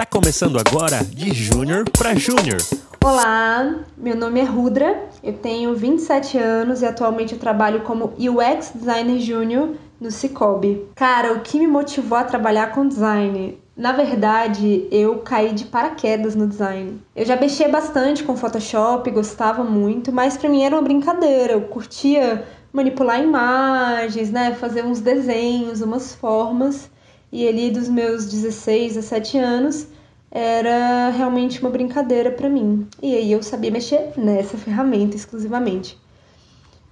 Está 0.00 0.18
começando 0.18 0.58
agora 0.58 1.04
de 1.04 1.30
Júnior 1.34 1.84
para 1.90 2.14
Júnior. 2.14 2.56
Olá, 3.04 3.80
meu 3.98 4.16
nome 4.16 4.40
é 4.40 4.44
Rudra, 4.44 4.98
eu 5.22 5.34
tenho 5.34 5.74
27 5.74 6.38
anos 6.38 6.80
e 6.80 6.86
atualmente 6.86 7.34
eu 7.34 7.38
trabalho 7.38 7.82
como 7.82 8.14
UX 8.18 8.72
Designer 8.74 9.20
Júnior 9.20 9.74
no 10.00 10.10
Cicobi. 10.10 10.86
Cara, 10.94 11.34
o 11.34 11.40
que 11.40 11.58
me 11.58 11.66
motivou 11.66 12.16
a 12.16 12.24
trabalhar 12.24 12.72
com 12.72 12.88
design? 12.88 13.58
Na 13.76 13.92
verdade, 13.92 14.88
eu 14.90 15.18
caí 15.18 15.52
de 15.52 15.66
paraquedas 15.66 16.34
no 16.34 16.46
design. 16.46 16.98
Eu 17.14 17.26
já 17.26 17.36
mexia 17.36 17.68
bastante 17.68 18.24
com 18.24 18.34
Photoshop, 18.38 19.10
gostava 19.10 19.62
muito, 19.62 20.10
mas 20.10 20.34
para 20.34 20.48
mim 20.48 20.64
era 20.64 20.74
uma 20.74 20.82
brincadeira. 20.82 21.52
Eu 21.52 21.60
curtia 21.60 22.46
manipular 22.72 23.22
imagens, 23.22 24.30
né, 24.30 24.54
fazer 24.54 24.82
uns 24.82 25.00
desenhos, 25.00 25.82
umas 25.82 26.14
formas. 26.14 26.88
E 27.32 27.46
ali 27.46 27.70
dos 27.70 27.88
meus 27.88 28.26
16, 28.26 28.94
17 28.94 29.38
anos, 29.38 29.86
era 30.30 31.10
realmente 31.10 31.60
uma 31.60 31.70
brincadeira 31.70 32.30
para 32.30 32.48
mim. 32.48 32.86
E 33.02 33.14
aí 33.14 33.32
eu 33.32 33.42
sabia 33.42 33.70
mexer 33.70 34.12
nessa 34.16 34.56
ferramenta 34.56 35.16
exclusivamente. 35.16 35.98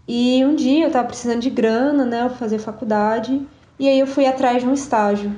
E 0.06 0.44
um 0.44 0.54
dia 0.54 0.86
eu 0.86 0.90
tava 0.90 1.08
precisando 1.08 1.40
de 1.40 1.50
grana, 1.50 2.04
né, 2.04 2.24
eu 2.24 2.30
fazer 2.30 2.58
faculdade, 2.58 3.46
e 3.78 3.88
aí 3.88 3.98
eu 3.98 4.06
fui 4.06 4.26
atrás 4.26 4.62
de 4.62 4.68
um 4.68 4.72
estágio. 4.72 5.36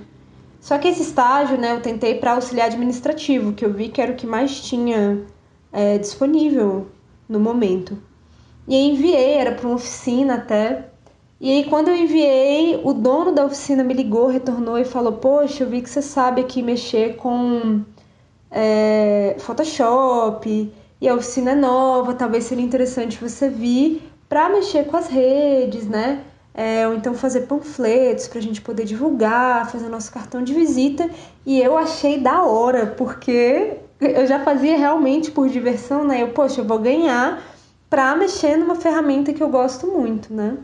Só 0.60 0.78
que 0.78 0.88
esse 0.88 1.02
estágio, 1.02 1.58
né, 1.58 1.72
eu 1.72 1.80
tentei 1.80 2.14
para 2.14 2.32
auxiliar 2.32 2.68
administrativo, 2.68 3.52
que 3.52 3.64
eu 3.64 3.72
vi 3.72 3.88
que 3.88 4.00
era 4.00 4.12
o 4.12 4.14
que 4.14 4.26
mais 4.26 4.60
tinha 4.60 5.24
é, 5.72 5.98
disponível 5.98 6.86
no 7.28 7.40
momento. 7.40 7.98
E 8.68 8.74
aí 8.74 8.90
enviei, 8.90 9.34
era 9.34 9.52
para 9.52 9.66
uma 9.66 9.76
oficina 9.76 10.34
até. 10.34 10.89
E 11.40 11.50
aí 11.50 11.64
quando 11.64 11.88
eu 11.88 11.96
enviei, 11.96 12.80
o 12.84 12.92
dono 12.92 13.32
da 13.32 13.46
oficina 13.46 13.82
me 13.82 13.94
ligou, 13.94 14.26
retornou 14.26 14.78
e 14.78 14.84
falou: 14.84 15.14
Poxa, 15.14 15.64
eu 15.64 15.70
vi 15.70 15.80
que 15.80 15.88
você 15.88 16.02
sabe 16.02 16.42
aqui 16.42 16.62
mexer 16.62 17.16
com 17.16 17.82
é, 18.50 19.36
Photoshop 19.38 20.72
e 21.00 21.08
a 21.08 21.14
oficina 21.14 21.52
é 21.52 21.54
nova, 21.54 22.14
talvez 22.14 22.44
seria 22.44 22.64
interessante 22.64 23.18
você 23.18 23.48
vir 23.48 24.02
para 24.28 24.50
mexer 24.50 24.84
com 24.84 24.96
as 24.96 25.08
redes, 25.08 25.86
né? 25.86 26.24
É, 26.52 26.86
ou 26.86 26.94
então 26.94 27.14
fazer 27.14 27.42
panfletos 27.42 28.28
para 28.28 28.38
a 28.38 28.42
gente 28.42 28.60
poder 28.60 28.84
divulgar, 28.84 29.70
fazer 29.70 29.88
nosso 29.88 30.12
cartão 30.12 30.42
de 30.42 30.52
visita. 30.52 31.08
E 31.46 31.60
eu 31.60 31.78
achei 31.78 32.18
da 32.20 32.42
hora, 32.42 32.86
porque 32.86 33.78
eu 33.98 34.26
já 34.26 34.40
fazia 34.40 34.76
realmente 34.76 35.30
por 35.30 35.48
diversão, 35.48 36.04
né? 36.04 36.22
Eu, 36.22 36.28
poxa, 36.32 36.60
eu 36.60 36.64
vou 36.66 36.78
ganhar 36.78 37.42
para 37.88 38.14
mexer 38.14 38.56
numa 38.56 38.74
ferramenta 38.74 39.32
que 39.32 39.42
eu 39.42 39.48
gosto 39.48 39.86
muito, 39.86 40.34
né? 40.34 40.58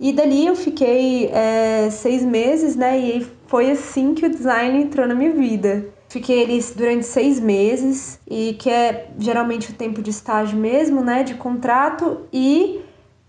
E 0.00 0.14
dali 0.14 0.46
eu 0.46 0.56
fiquei 0.56 1.26
é, 1.26 1.90
seis 1.90 2.24
meses, 2.24 2.74
né? 2.74 2.98
E 2.98 3.26
foi 3.46 3.70
assim 3.70 4.14
que 4.14 4.24
o 4.24 4.30
design 4.30 4.82
entrou 4.82 5.06
na 5.06 5.14
minha 5.14 5.32
vida. 5.32 5.88
Fiquei 6.08 6.42
ali 6.42 6.58
durante 6.74 7.04
seis 7.04 7.38
meses, 7.38 8.18
e 8.26 8.54
que 8.54 8.70
é 8.70 9.10
geralmente 9.18 9.70
o 9.70 9.74
tempo 9.74 10.00
de 10.00 10.08
estágio 10.08 10.58
mesmo, 10.58 11.04
né? 11.04 11.22
De 11.22 11.34
contrato. 11.34 12.22
E 12.32 12.80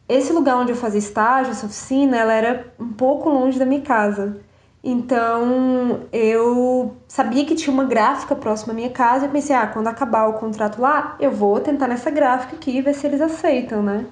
esse 0.08 0.32
lugar 0.32 0.56
onde 0.58 0.72
eu 0.72 0.76
fazia 0.78 1.00
estágio, 1.00 1.52
essa 1.52 1.66
oficina, 1.66 2.16
ela 2.18 2.34
era 2.34 2.74
um 2.80 2.94
pouco 2.94 3.30
longe 3.30 3.60
da 3.60 3.66
minha 3.66 3.82
casa. 3.82 4.40
Então 4.84 6.08
eu 6.12 6.96
sabia 7.08 7.46
que 7.46 7.54
tinha 7.54 7.74
uma 7.74 7.84
gráfica 7.84 8.34
próxima 8.34 8.72
à 8.72 8.76
minha 8.76 8.90
casa 8.90 9.26
e 9.26 9.30
pensei, 9.30 9.56
ah, 9.56 9.68
quando 9.68 9.88
acabar 9.88 10.28
o 10.28 10.34
contrato 10.34 10.82
lá, 10.82 11.18
eu 11.20 11.32
vou 11.32 11.60
tentar 11.60 11.88
nessa 11.88 12.10
gráfica 12.10 12.56
aqui 12.56 12.78
e 12.78 12.82
ver 12.82 12.94
se 12.96 13.06
eles 13.06 13.20
aceitam, 13.22 13.84
né? 13.84 14.06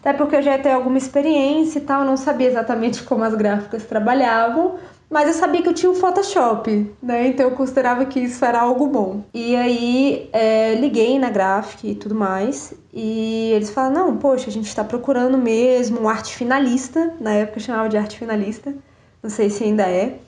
Até 0.00 0.12
porque 0.12 0.36
eu 0.36 0.42
já 0.42 0.56
ia 0.56 0.62
ter 0.62 0.70
alguma 0.70 0.98
experiência 0.98 1.78
e 1.78 1.82
tal, 1.82 2.04
não 2.04 2.16
sabia 2.16 2.48
exatamente 2.48 3.02
como 3.04 3.22
as 3.22 3.34
gráficas 3.34 3.84
trabalhavam, 3.84 4.76
mas 5.08 5.28
eu 5.28 5.34
sabia 5.34 5.62
que 5.62 5.68
eu 5.68 5.74
tinha 5.74 5.90
um 5.90 5.94
Photoshop, 5.94 6.92
né? 7.02 7.28
Então 7.28 7.46
eu 7.46 7.56
considerava 7.56 8.04
que 8.04 8.20
isso 8.20 8.44
era 8.44 8.60
algo 8.60 8.86
bom. 8.86 9.24
E 9.34 9.56
aí 9.56 10.28
é, 10.32 10.74
liguei 10.74 11.18
na 11.18 11.30
gráfica 11.30 11.86
e 11.86 11.94
tudo 11.94 12.14
mais, 12.14 12.72
e 12.92 13.52
eles 13.54 13.70
falaram: 13.70 14.06
não, 14.06 14.16
poxa, 14.16 14.48
a 14.48 14.52
gente 14.52 14.68
está 14.68 14.84
procurando 14.84 15.36
mesmo 15.36 16.00
um 16.00 16.08
arte 16.08 16.34
finalista, 16.34 17.14
na 17.20 17.32
época 17.32 17.58
eu 17.58 17.62
chamava 17.62 17.88
de 17.88 17.96
arte 17.96 18.18
finalista 18.18 18.74
não 19.22 19.28
sei 19.28 19.50
se 19.50 19.64
ainda 19.64 19.82
é, 19.82 20.18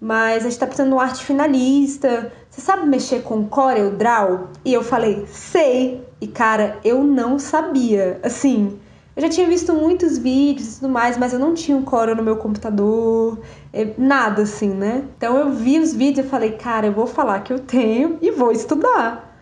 mas 0.00 0.44
a 0.44 0.50
gente 0.50 0.58
tá 0.58 0.66
precisando 0.66 0.90
de 0.90 0.94
um 0.94 1.00
arte 1.00 1.24
finalista. 1.24 2.30
Você 2.50 2.60
sabe 2.60 2.86
mexer 2.86 3.22
com 3.22 3.46
Corel 3.48 3.92
Draw? 3.92 4.48
E 4.64 4.72
eu 4.74 4.82
falei, 4.82 5.24
sei. 5.26 6.02
E 6.20 6.26
cara, 6.26 6.78
eu 6.84 7.02
não 7.02 7.38
sabia. 7.38 8.20
Assim, 8.22 8.78
eu 9.16 9.22
já 9.22 9.28
tinha 9.28 9.46
visto 9.46 9.72
muitos 9.72 10.18
vídeos 10.18 10.76
e 10.76 10.80
tudo 10.80 10.88
mais, 10.88 11.16
mas 11.16 11.32
eu 11.32 11.38
não 11.38 11.54
tinha 11.54 11.76
um 11.76 11.82
Corel 11.82 12.16
no 12.16 12.22
meu 12.22 12.36
computador, 12.36 13.38
é, 13.72 13.92
nada 13.96 14.42
assim, 14.42 14.68
né? 14.68 15.04
Então 15.16 15.36
eu 15.36 15.52
vi 15.52 15.78
os 15.78 15.94
vídeos 15.94 16.26
e 16.26 16.28
falei, 16.28 16.52
cara, 16.52 16.86
eu 16.86 16.92
vou 16.92 17.06
falar 17.06 17.40
que 17.40 17.52
eu 17.52 17.60
tenho 17.60 18.18
e 18.20 18.30
vou 18.30 18.50
estudar, 18.50 19.36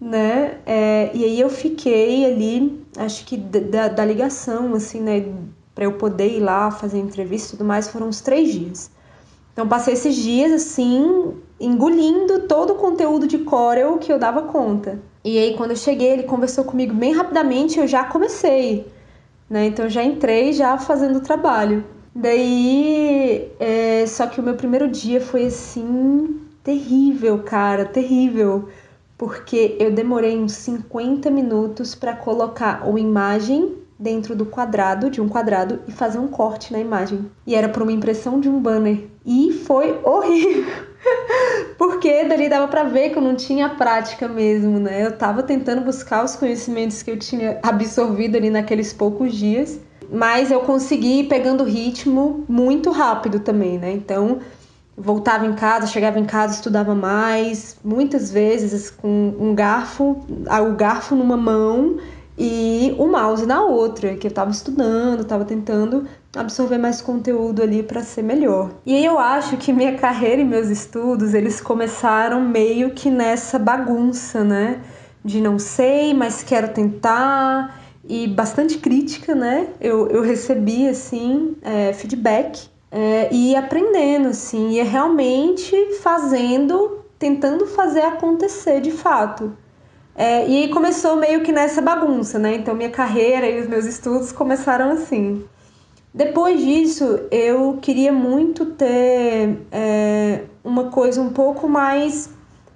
né? 0.00 0.58
É, 0.64 1.10
e 1.14 1.24
aí 1.24 1.40
eu 1.40 1.50
fiquei 1.50 2.24
ali, 2.24 2.82
acho 2.96 3.24
que 3.26 3.36
da, 3.36 3.88
da 3.88 4.04
ligação, 4.04 4.74
assim, 4.74 5.00
né? 5.00 5.24
para 5.78 5.84
eu 5.84 5.92
poder 5.92 6.36
ir 6.36 6.40
lá 6.40 6.72
fazer 6.72 6.98
entrevista 6.98 7.54
e 7.54 7.56
tudo 7.56 7.64
mais, 7.64 7.86
foram 7.86 8.08
uns 8.08 8.20
três 8.20 8.52
dias. 8.52 8.90
Então 9.52 9.68
passei 9.68 9.94
esses 9.94 10.16
dias 10.16 10.50
assim, 10.50 11.36
engolindo 11.60 12.48
todo 12.48 12.72
o 12.72 12.74
conteúdo 12.74 13.28
de 13.28 13.38
Corel 13.38 13.96
que 13.98 14.12
eu 14.12 14.18
dava 14.18 14.42
conta. 14.42 15.00
E 15.24 15.38
aí 15.38 15.56
quando 15.56 15.70
eu 15.70 15.76
cheguei, 15.76 16.10
ele 16.10 16.22
conversou 16.24 16.64
comigo 16.64 16.92
bem 16.92 17.12
rapidamente, 17.12 17.78
eu 17.78 17.86
já 17.86 18.02
comecei, 18.02 18.88
né? 19.48 19.66
Então 19.66 19.88
já 19.88 20.02
entrei 20.02 20.52
já 20.52 20.76
fazendo 20.78 21.16
o 21.16 21.22
trabalho. 21.22 21.84
Daí, 22.14 23.50
é, 23.60 24.04
só 24.06 24.26
que 24.26 24.40
o 24.40 24.42
meu 24.42 24.54
primeiro 24.54 24.88
dia 24.88 25.20
foi 25.20 25.46
assim 25.46 26.40
terrível, 26.64 27.42
cara, 27.44 27.84
terrível, 27.84 28.68
porque 29.16 29.76
eu 29.78 29.92
demorei 29.92 30.36
uns 30.36 30.52
50 30.52 31.30
minutos 31.30 31.94
para 31.94 32.14
colocar 32.14 32.88
uma 32.88 33.00
imagem 33.00 33.76
dentro 33.98 34.36
do 34.36 34.46
quadrado, 34.46 35.10
de 35.10 35.20
um 35.20 35.28
quadrado, 35.28 35.80
e 35.88 35.92
fazer 35.92 36.18
um 36.18 36.28
corte 36.28 36.72
na 36.72 36.78
imagem. 36.78 37.30
E 37.46 37.54
era 37.54 37.68
para 37.68 37.82
uma 37.82 37.92
impressão 37.92 38.38
de 38.38 38.48
um 38.48 38.60
banner. 38.60 39.06
E 39.26 39.52
foi 39.52 39.98
horrível. 40.04 40.72
Porque 41.76 42.24
dali 42.24 42.48
dava 42.48 42.68
para 42.68 42.84
ver 42.84 43.10
que 43.10 43.18
eu 43.18 43.22
não 43.22 43.34
tinha 43.34 43.68
prática 43.68 44.28
mesmo, 44.28 44.78
né? 44.78 45.04
Eu 45.04 45.16
tava 45.16 45.42
tentando 45.42 45.80
buscar 45.82 46.24
os 46.24 46.36
conhecimentos 46.36 47.02
que 47.02 47.10
eu 47.10 47.18
tinha 47.18 47.58
absorvido 47.62 48.36
ali 48.36 48.50
naqueles 48.50 48.92
poucos 48.92 49.34
dias, 49.34 49.80
mas 50.10 50.50
eu 50.50 50.60
consegui 50.60 51.20
ir 51.20 51.24
pegando 51.28 51.64
ritmo 51.64 52.44
muito 52.48 52.90
rápido 52.90 53.40
também, 53.40 53.78
né? 53.78 53.92
Então, 53.92 54.38
voltava 54.96 55.46
em 55.46 55.54
casa, 55.54 55.86
chegava 55.86 56.18
em 56.18 56.24
casa, 56.24 56.54
estudava 56.54 56.94
mais, 56.94 57.76
muitas 57.84 58.30
vezes 58.30 58.90
com 58.90 59.34
um 59.38 59.54
garfo, 59.54 60.20
o 60.28 60.72
garfo 60.74 61.14
numa 61.14 61.36
mão 61.36 61.98
e 62.38 62.94
o 62.96 63.06
mouse 63.08 63.44
na 63.44 63.64
outra, 63.64 64.14
que 64.14 64.26
eu 64.26 64.30
estava 64.30 64.50
estudando, 64.50 65.22
estava 65.22 65.44
tentando 65.44 66.06
absorver 66.36 66.78
mais 66.78 67.00
conteúdo 67.00 67.60
ali 67.60 67.82
para 67.82 68.00
ser 68.02 68.22
melhor. 68.22 68.70
E 68.86 68.94
aí 68.94 69.04
eu 69.04 69.18
acho 69.18 69.56
que 69.56 69.72
minha 69.72 69.96
carreira 69.98 70.40
e 70.40 70.44
meus 70.44 70.68
estudos, 70.68 71.34
eles 71.34 71.60
começaram 71.60 72.40
meio 72.40 72.90
que 72.90 73.10
nessa 73.10 73.58
bagunça, 73.58 74.44
né? 74.44 74.80
De 75.24 75.40
não 75.40 75.58
sei, 75.58 76.14
mas 76.14 76.44
quero 76.44 76.68
tentar 76.68 77.76
e 78.08 78.28
bastante 78.28 78.78
crítica, 78.78 79.34
né? 79.34 79.68
Eu, 79.80 80.06
eu 80.08 80.22
recebi, 80.22 80.88
assim, 80.88 81.56
é, 81.60 81.92
feedback 81.92 82.68
é, 82.90 83.28
e 83.32 83.56
aprendendo, 83.56 84.28
assim, 84.28 84.78
e 84.78 84.82
realmente 84.82 85.74
fazendo, 86.02 87.00
tentando 87.18 87.66
fazer 87.66 88.02
acontecer 88.02 88.80
de 88.80 88.92
fato. 88.92 89.52
É, 90.18 90.48
e 90.48 90.64
aí 90.64 90.68
começou 90.70 91.14
meio 91.14 91.44
que 91.44 91.52
nessa 91.52 91.80
bagunça, 91.80 92.40
né? 92.40 92.56
Então 92.56 92.74
minha 92.74 92.90
carreira 92.90 93.48
e 93.48 93.60
os 93.60 93.68
meus 93.68 93.86
estudos 93.86 94.32
começaram 94.32 94.90
assim. 94.90 95.44
Depois 96.12 96.60
disso, 96.60 97.20
eu 97.30 97.78
queria 97.80 98.12
muito 98.12 98.66
ter 98.66 99.60
é, 99.70 100.42
uma 100.64 100.90
coisa 100.90 101.22
um 101.22 101.30
pouco 101.30 101.68
mais 101.68 102.30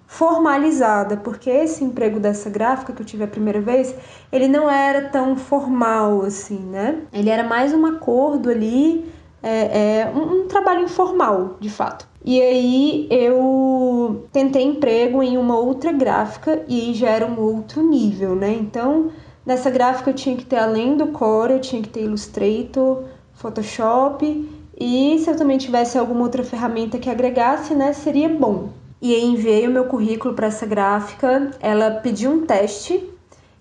formalizada, 0.07 1.17
porque 1.17 1.51
esse 1.51 1.83
emprego 1.83 2.21
dessa 2.21 2.49
gráfica 2.49 2.93
que 2.93 3.03
eu 3.03 3.07
tive 3.07 3.25
a 3.25 3.27
primeira 3.27 3.61
vez, 3.61 3.93
ele 4.31 4.47
não 4.47 4.71
era 4.71 5.09
tão 5.09 5.35
formal 5.35 6.23
assim, 6.23 6.61
né? 6.61 7.01
Ele 7.13 7.29
era 7.29 7.43
mais 7.43 7.75
um 7.75 7.85
acordo 7.87 8.51
ali, 8.51 9.11
é, 9.43 10.01
é 10.01 10.13
um, 10.15 10.43
um 10.43 10.49
trabalho 10.49 10.85
informal, 10.85 11.57
de 11.61 11.69
fato. 11.69 12.07
E 12.25 12.41
aí 12.41 13.09
eu 13.11 14.27
tentei 14.33 14.63
emprego 14.63 15.23
em 15.23 15.37
uma 15.37 15.59
outra 15.59 15.91
gráfica 15.91 16.63
e 16.69 16.95
já 16.95 17.11
era 17.11 17.27
um 17.27 17.39
outro 17.41 17.83
nível, 17.83 18.37
né? 18.37 18.53
Então, 18.53 19.11
nessa 19.45 19.71
gráfica 19.71 20.11
eu 20.11 20.15
tinha 20.15 20.37
que 20.37 20.45
ter 20.45 20.57
além 20.57 20.97
do 20.97 21.09
Core, 21.09 21.55
eu 21.55 21.61
tinha 21.61 21.83
que 21.83 21.89
ter 21.89 22.05
Illustrator, 22.05 23.05
Photoshop 23.35 24.49
e 24.79 25.19
se 25.19 25.29
eu 25.29 25.37
também 25.37 25.59
tivesse 25.59 25.99
alguma 25.99 26.23
outra 26.23 26.45
ferramenta 26.45 26.99
que 26.99 27.11
agregasse, 27.11 27.75
né, 27.75 27.93
seria 27.93 28.29
bom. 28.29 28.71
E 29.01 29.13
aí 29.15 29.25
enviei 29.25 29.67
o 29.67 29.71
meu 29.71 29.87
currículo 29.87 30.33
para 30.35 30.47
essa 30.47 30.65
gráfica, 30.65 31.51
ela 31.61 31.91
pediu 31.91 32.31
um 32.31 32.47
teste 32.47 33.11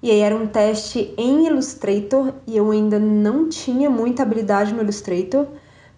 e 0.04 0.12
aí 0.12 0.20
era 0.20 0.36
um 0.36 0.46
teste 0.46 1.14
em 1.18 1.48
Illustrator 1.48 2.34
e 2.46 2.58
eu 2.58 2.70
ainda 2.70 3.00
não 3.00 3.50
tinha 3.50 3.90
muita 3.90 4.22
habilidade 4.22 4.74
no 4.74 4.82
Illustrator, 4.82 5.48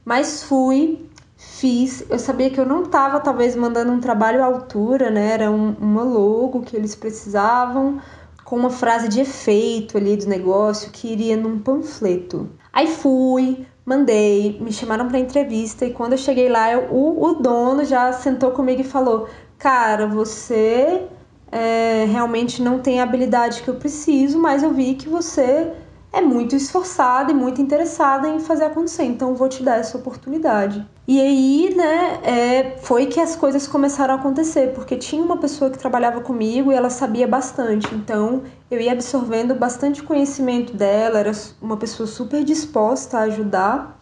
mas 0.05 0.44
fui, 0.44 1.09
fiz. 1.38 2.03
Eu 2.09 2.19
sabia 2.19 2.50
que 2.50 2.59
eu 2.59 2.65
não 2.65 2.83
estava 2.83 3.19
talvez 3.19 3.55
mandando 3.55 3.91
um 3.91 4.00
trabalho 4.00 4.44
à 4.44 4.45
altura, 4.45 5.09
né? 5.09 5.33
Era 5.33 5.51
um, 5.51 5.75
uma 5.79 6.03
logo 6.03 6.61
que 6.61 6.75
eles 6.75 6.95
precisavam 6.95 8.00
com 8.44 8.55
uma 8.57 8.69
frase 8.69 9.07
de 9.07 9.21
efeito 9.21 9.97
ali 9.97 10.17
do 10.17 10.27
negócio 10.27 10.91
que 10.91 11.07
iria 11.11 11.38
num 11.38 11.59
panfleto. 11.59 12.50
Aí 12.71 12.88
fui, 12.88 13.65
mandei, 13.85 14.59
me 14.59 14.71
chamaram 14.71 15.07
para 15.07 15.19
entrevista 15.19 15.85
e 15.85 15.94
quando 15.94 16.13
eu 16.13 16.17
cheguei 16.17 16.50
lá, 16.50 16.71
eu, 16.71 16.89
o, 16.91 17.25
o 17.25 17.33
dono 17.35 17.85
já 17.85 18.11
sentou 18.13 18.51
comigo 18.51 18.81
e 18.81 18.85
falou: 18.85 19.27
Cara, 19.57 20.07
você 20.07 21.07
é, 21.51 22.05
realmente 22.05 22.61
não 22.61 22.79
tem 22.79 23.00
a 23.00 23.03
habilidade 23.03 23.61
que 23.61 23.69
eu 23.69 23.75
preciso, 23.75 24.39
mas 24.39 24.63
eu 24.63 24.71
vi 24.71 24.95
que 24.95 25.07
você 25.07 25.71
é 26.13 26.21
muito 26.21 26.56
esforçada 26.56 27.31
e 27.31 27.36
muito 27.36 27.60
interessada 27.60 28.30
em 28.30 28.39
fazer 28.39 28.65
acontecer, 28.65 29.04
então 29.04 29.33
vou 29.33 29.50
te 29.50 29.63
dar 29.63 29.80
essa 29.80 29.98
oportunidade. 29.98 30.88
E 31.07 31.19
aí, 31.19 31.74
né, 31.75 32.19
é, 32.24 32.77
foi 32.83 33.07
que 33.07 33.19
as 33.19 33.36
coisas 33.36 33.68
começaram 33.68 34.13
a 34.13 34.18
acontecer, 34.18 34.74
porque 34.75 34.95
tinha 34.95 35.24
uma 35.24 35.38
pessoa 35.38 35.71
que 35.71 35.77
trabalhava 35.77 36.21
comigo 36.21 36.71
e 36.71 36.75
ela 36.75 36.92
sabia 36.92 37.27
bastante, 37.27 37.94
então 37.95 38.44
eu 38.69 38.80
ia 38.80 38.92
absorvendo 38.92 39.56
bastante 39.56 40.04
conhecimento 40.04 40.77
dela, 40.77 41.18
era 41.19 41.31
uma 41.60 41.77
pessoa 41.77 42.06
super 42.06 42.44
disposta 42.44 43.18
a 43.18 43.21
ajudar 43.21 44.00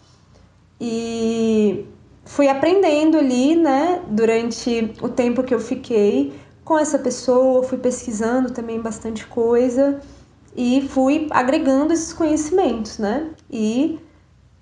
e 0.82 1.86
fui 2.26 2.50
aprendendo 2.50 3.18
ali, 3.18 3.56
né, 3.56 4.02
durante 4.10 4.94
o 5.02 5.08
tempo 5.08 5.44
que 5.44 5.56
eu 5.56 5.62
fiquei 5.62 6.34
com 6.66 6.78
essa 6.78 7.00
pessoa, 7.00 7.64
fui 7.64 7.78
pesquisando 7.78 8.52
também 8.52 8.82
bastante 8.82 9.26
coisa 9.26 10.02
e 10.56 10.88
fui 10.90 11.28
agregando 11.32 11.94
esses 11.94 12.14
conhecimentos, 12.14 12.98
né? 12.98 13.30
E 13.50 14.00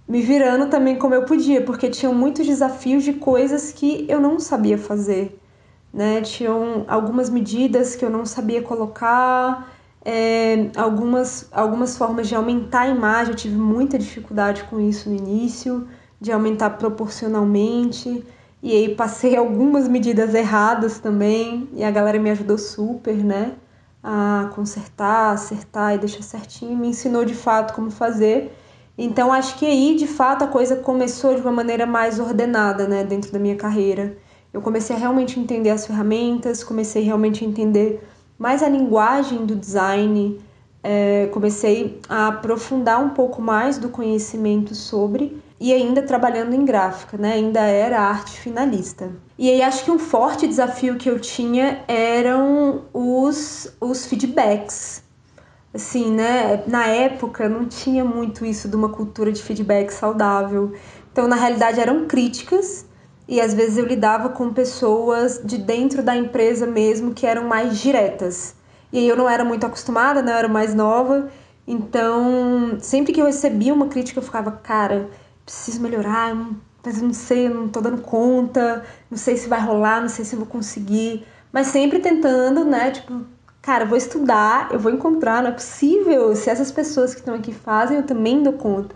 me 0.07 0.21
virando 0.21 0.69
também 0.69 0.97
como 0.97 1.13
eu 1.13 1.23
podia, 1.25 1.61
porque 1.61 1.89
tinham 1.89 2.13
muitos 2.13 2.45
desafios 2.45 3.03
de 3.03 3.13
coisas 3.13 3.71
que 3.71 4.05
eu 4.09 4.19
não 4.19 4.39
sabia 4.39 4.77
fazer, 4.77 5.39
né? 5.93 6.21
Tinham 6.21 6.85
algumas 6.87 7.29
medidas 7.29 7.95
que 7.95 8.03
eu 8.03 8.09
não 8.09 8.25
sabia 8.25 8.61
colocar, 8.61 9.69
é, 10.03 10.69
algumas, 10.75 11.47
algumas 11.51 11.97
formas 11.97 12.27
de 12.27 12.35
aumentar 12.35 12.81
a 12.81 12.87
imagem, 12.87 13.33
eu 13.33 13.37
tive 13.37 13.55
muita 13.55 13.97
dificuldade 13.97 14.63
com 14.63 14.79
isso 14.79 15.09
no 15.09 15.15
início, 15.15 15.87
de 16.19 16.31
aumentar 16.31 16.71
proporcionalmente, 16.71 18.23
e 18.61 18.71
aí 18.71 18.95
passei 18.95 19.35
algumas 19.37 19.87
medidas 19.87 20.33
erradas 20.33 20.99
também, 20.99 21.69
e 21.73 21.83
a 21.83 21.91
galera 21.91 22.19
me 22.19 22.31
ajudou 22.31 22.57
super, 22.57 23.15
né? 23.15 23.53
A 24.03 24.49
consertar, 24.55 25.33
acertar 25.33 25.95
e 25.95 25.97
deixar 25.97 26.23
certinho, 26.23 26.77
me 26.77 26.87
ensinou 26.87 27.25
de 27.25 27.33
fato 27.35 27.73
como 27.73 27.91
fazer. 27.91 28.51
Então 28.97 29.31
acho 29.31 29.57
que 29.57 29.65
aí 29.65 29.95
de 29.95 30.07
fato 30.07 30.43
a 30.43 30.47
coisa 30.47 30.77
começou 30.77 31.35
de 31.35 31.41
uma 31.41 31.51
maneira 31.51 31.85
mais 31.85 32.19
ordenada, 32.19 32.87
né, 32.87 33.03
dentro 33.03 33.31
da 33.31 33.39
minha 33.39 33.55
carreira. 33.55 34.17
Eu 34.53 34.61
comecei 34.61 34.95
a 34.95 34.99
realmente 34.99 35.39
entender 35.39 35.69
as 35.69 35.85
ferramentas, 35.85 36.63
comecei 36.63 37.03
realmente 37.03 37.45
a 37.45 37.47
entender 37.47 38.01
mais 38.37 38.63
a 38.63 38.69
linguagem 38.69 39.45
do 39.45 39.55
design, 39.55 40.39
é, 40.81 41.27
comecei 41.27 41.99
a 42.07 42.29
aprofundar 42.29 43.03
um 43.03 43.09
pouco 43.09 43.41
mais 43.41 43.77
do 43.77 43.89
conhecimento 43.89 44.73
sobre 44.73 45.41
e 45.59 45.73
ainda 45.73 46.01
trabalhando 46.01 46.53
em 46.53 46.63
gráfica, 46.63 47.17
né? 47.17 47.33
Ainda 47.33 47.59
era 47.59 47.99
arte 47.99 48.39
finalista. 48.39 49.11
E 49.37 49.49
aí 49.49 49.61
acho 49.61 49.83
que 49.83 49.91
um 49.91 49.99
forte 49.99 50.47
desafio 50.47 50.95
que 50.95 51.09
eu 51.09 51.19
tinha 51.19 51.83
eram 51.87 52.85
os, 52.93 53.71
os 53.81 54.05
feedbacks. 54.05 55.03
Assim, 55.73 56.11
né? 56.11 56.63
Na 56.65 56.87
época 56.87 57.49
não 57.49 57.65
tinha 57.65 58.05
muito 58.05 58.45
isso 58.45 58.69
de 58.69 58.75
uma 58.75 58.89
cultura 58.89 59.31
de 59.31 59.43
feedback 59.43 59.91
saudável. 59.91 60.73
Então, 61.11 61.27
na 61.27 61.35
realidade, 61.35 61.79
eram 61.79 62.05
críticas 62.05 62.85
e 63.27 63.41
às 63.41 63.53
vezes 63.53 63.77
eu 63.77 63.85
lidava 63.85 64.29
com 64.29 64.53
pessoas 64.53 65.41
de 65.43 65.57
dentro 65.57 66.01
da 66.01 66.15
empresa 66.15 66.65
mesmo 66.65 67.13
que 67.13 67.27
eram 67.27 67.43
mais 67.43 67.77
diretas. 67.79 68.55
E 68.91 68.97
aí 68.97 69.07
eu 69.07 69.15
não 69.15 69.29
era 69.29 69.43
muito 69.43 69.65
acostumada, 69.65 70.21
né? 70.21 70.31
Eu 70.31 70.37
era 70.37 70.47
mais 70.47 70.73
nova. 70.73 71.29
Então, 71.67 72.77
sempre 72.79 73.13
que 73.13 73.21
eu 73.21 73.25
recebia 73.25 73.73
uma 73.73 73.87
crítica, 73.87 74.19
eu 74.19 74.23
ficava, 74.23 74.51
cara, 74.51 75.07
preciso 75.49 75.81
melhorar, 75.81 76.35
mas 76.85 77.01
não 77.01 77.11
sei, 77.11 77.47
eu 77.47 77.53
não 77.53 77.67
tô 77.67 77.81
dando 77.81 78.01
conta, 78.01 78.85
não 79.09 79.17
sei 79.17 79.35
se 79.35 79.49
vai 79.49 79.59
rolar, 79.59 79.99
não 79.99 80.07
sei 80.07 80.23
se 80.23 80.35
eu 80.35 80.39
vou 80.39 80.47
conseguir. 80.47 81.25
Mas 81.51 81.67
sempre 81.67 81.97
tentando, 81.99 82.63
né? 82.63 82.91
Tipo, 82.91 83.21
cara, 83.59 83.83
eu 83.83 83.87
vou 83.87 83.97
estudar, 83.97 84.69
eu 84.71 84.79
vou 84.79 84.91
encontrar, 84.91 85.41
não 85.41 85.49
é 85.49 85.53
possível. 85.53 86.35
Se 86.35 86.51
essas 86.51 86.71
pessoas 86.71 87.13
que 87.15 87.21
estão 87.21 87.33
aqui 87.33 87.51
fazem, 87.51 87.97
eu 87.97 88.03
também 88.03 88.43
dou 88.43 88.53
conta. 88.53 88.95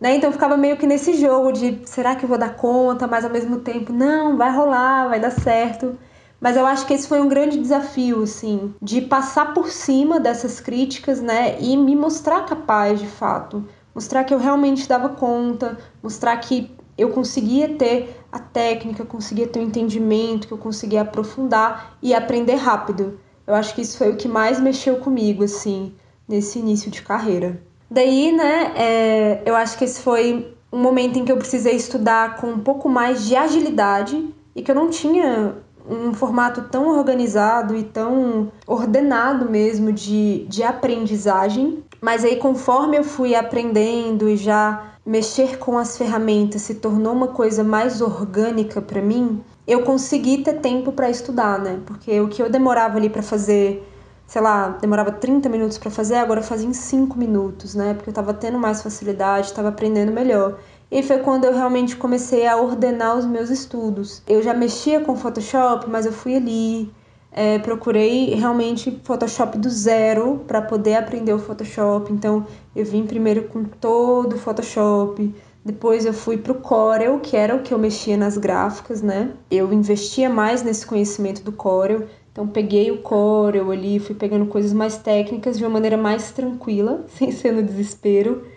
Né? 0.00 0.16
Então 0.16 0.28
eu 0.28 0.32
ficava 0.32 0.56
meio 0.56 0.76
que 0.76 0.86
nesse 0.86 1.14
jogo 1.14 1.52
de 1.52 1.82
será 1.84 2.16
que 2.16 2.24
eu 2.24 2.28
vou 2.28 2.38
dar 2.38 2.56
conta, 2.56 3.06
mas 3.06 3.24
ao 3.24 3.30
mesmo 3.30 3.58
tempo, 3.58 3.92
não, 3.92 4.36
vai 4.36 4.50
rolar, 4.50 5.08
vai 5.08 5.20
dar 5.20 5.30
certo. 5.30 5.98
Mas 6.40 6.56
eu 6.56 6.66
acho 6.66 6.86
que 6.86 6.94
esse 6.94 7.06
foi 7.06 7.20
um 7.20 7.28
grande 7.28 7.58
desafio, 7.58 8.22
assim, 8.22 8.74
de 8.82 9.00
passar 9.02 9.54
por 9.54 9.68
cima 9.68 10.18
dessas 10.18 10.60
críticas, 10.60 11.20
né, 11.20 11.56
e 11.60 11.76
me 11.76 11.96
mostrar 11.96 12.44
capaz 12.44 13.00
de 13.00 13.06
fato 13.06 13.64
mostrar 13.94 14.24
que 14.24 14.34
eu 14.34 14.38
realmente 14.38 14.88
dava 14.88 15.10
conta, 15.10 15.78
mostrar 16.02 16.36
que 16.38 16.70
eu 16.96 17.10
conseguia 17.10 17.68
ter 17.76 18.20
a 18.30 18.38
técnica, 18.38 19.04
conseguia 19.04 19.46
ter 19.46 19.60
o 19.60 19.62
entendimento, 19.62 20.46
que 20.46 20.52
eu 20.52 20.58
conseguia 20.58 21.02
aprofundar 21.02 21.96
e 22.02 22.14
aprender 22.14 22.54
rápido. 22.54 23.18
Eu 23.46 23.54
acho 23.54 23.74
que 23.74 23.82
isso 23.82 23.98
foi 23.98 24.10
o 24.10 24.16
que 24.16 24.28
mais 24.28 24.60
mexeu 24.60 24.96
comigo, 24.96 25.44
assim, 25.44 25.94
nesse 26.26 26.58
início 26.58 26.90
de 26.90 27.02
carreira. 27.02 27.60
Daí, 27.90 28.32
né, 28.32 28.72
é, 28.76 29.42
eu 29.44 29.54
acho 29.54 29.76
que 29.76 29.84
esse 29.84 30.00
foi 30.00 30.54
um 30.72 30.80
momento 30.80 31.18
em 31.18 31.24
que 31.24 31.30
eu 31.30 31.36
precisei 31.36 31.76
estudar 31.76 32.36
com 32.36 32.48
um 32.48 32.58
pouco 32.58 32.88
mais 32.88 33.26
de 33.26 33.36
agilidade 33.36 34.34
e 34.56 34.62
que 34.62 34.70
eu 34.70 34.74
não 34.74 34.90
tinha 34.90 35.56
um 35.88 36.14
formato 36.14 36.62
tão 36.62 36.88
organizado 36.96 37.76
e 37.76 37.82
tão 37.82 38.50
ordenado 38.66 39.48
mesmo 39.48 39.92
de, 39.92 40.46
de 40.48 40.62
aprendizagem. 40.62 41.82
Mas 42.00 42.24
aí, 42.24 42.36
conforme 42.36 42.98
eu 42.98 43.04
fui 43.04 43.34
aprendendo 43.34 44.28
e 44.28 44.36
já 44.36 44.94
mexer 45.04 45.58
com 45.58 45.76
as 45.76 45.98
ferramentas 45.98 46.62
se 46.62 46.76
tornou 46.76 47.12
uma 47.12 47.28
coisa 47.28 47.62
mais 47.62 48.00
orgânica 48.00 48.80
para 48.80 49.02
mim, 49.02 49.42
eu 49.66 49.82
consegui 49.82 50.38
ter 50.38 50.60
tempo 50.60 50.92
para 50.92 51.10
estudar, 51.10 51.58
né? 51.58 51.80
Porque 51.84 52.20
o 52.20 52.28
que 52.28 52.42
eu 52.42 52.50
demorava 52.50 52.96
ali 52.96 53.10
para 53.10 53.22
fazer, 53.22 53.86
sei 54.26 54.40
lá, 54.40 54.68
demorava 54.80 55.12
30 55.12 55.48
minutos 55.48 55.78
para 55.78 55.90
fazer, 55.90 56.16
agora 56.16 56.40
eu 56.40 56.44
fazia 56.44 56.68
em 56.68 56.72
5 56.72 57.18
minutos, 57.18 57.74
né? 57.74 57.94
Porque 57.94 58.10
eu 58.10 58.14
tava 58.14 58.32
tendo 58.32 58.58
mais 58.58 58.82
facilidade, 58.82 59.52
tava 59.52 59.68
aprendendo 59.68 60.12
melhor. 60.12 60.58
E 60.94 61.02
foi 61.02 61.18
quando 61.18 61.44
eu 61.44 61.52
realmente 61.52 61.96
comecei 61.96 62.46
a 62.46 62.56
ordenar 62.56 63.18
os 63.18 63.26
meus 63.26 63.50
estudos. 63.50 64.22
Eu 64.28 64.40
já 64.40 64.54
mexia 64.54 65.00
com 65.00 65.16
Photoshop, 65.16 65.90
mas 65.90 66.06
eu 66.06 66.12
fui 66.12 66.36
ali, 66.36 66.88
é, 67.32 67.58
procurei 67.58 68.32
realmente 68.36 69.00
Photoshop 69.02 69.58
do 69.58 69.68
zero 69.68 70.44
para 70.46 70.62
poder 70.62 70.94
aprender 70.94 71.32
o 71.32 71.38
Photoshop. 71.40 72.12
Então 72.12 72.46
eu 72.76 72.84
vim 72.84 73.04
primeiro 73.06 73.48
com 73.48 73.64
todo 73.64 74.34
o 74.36 74.38
Photoshop, 74.38 75.34
depois 75.64 76.06
eu 76.06 76.12
fui 76.12 76.36
para 76.36 76.52
o 76.52 76.60
Corel, 76.60 77.18
que 77.18 77.36
era 77.36 77.56
o 77.56 77.62
que 77.64 77.74
eu 77.74 77.78
mexia 77.78 78.16
nas 78.16 78.38
gráficas, 78.38 79.02
né? 79.02 79.32
Eu 79.50 79.72
investia 79.72 80.30
mais 80.30 80.62
nesse 80.62 80.86
conhecimento 80.86 81.42
do 81.42 81.50
Corel. 81.50 82.04
Então 82.30 82.46
peguei 82.46 82.92
o 82.92 82.98
Corel 82.98 83.72
ali, 83.72 83.98
fui 83.98 84.14
pegando 84.14 84.46
coisas 84.46 84.72
mais 84.72 84.96
técnicas 84.96 85.58
de 85.58 85.64
uma 85.64 85.70
maneira 85.70 85.96
mais 85.96 86.30
tranquila, 86.30 87.04
sem 87.18 87.32
ser 87.32 87.52
no 87.52 87.64
desespero. 87.64 88.53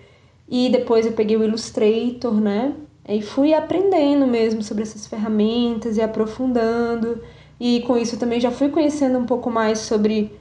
E 0.48 0.70
depois 0.70 1.06
eu 1.06 1.12
peguei 1.12 1.36
o 1.36 1.44
Illustrator, 1.44 2.34
né? 2.34 2.74
E 3.08 3.22
fui 3.22 3.54
aprendendo 3.54 4.28
mesmo 4.28 4.62
sobre 4.62 4.84
essas 4.84 5.08
ferramentas 5.08 5.98
e 5.98 6.02
aprofundando. 6.02 7.22
E 7.60 7.82
com 7.82 7.98
isso 7.98 8.18
também 8.18 8.40
já 8.40 8.52
fui 8.52 8.70
conhecendo 8.70 9.18
um 9.18 9.26
pouco 9.26 9.50
mais 9.50 9.80
sobre 9.80 10.32